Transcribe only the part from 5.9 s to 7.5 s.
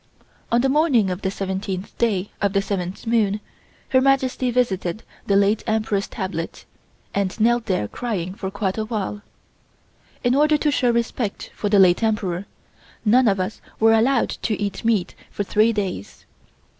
tablet, and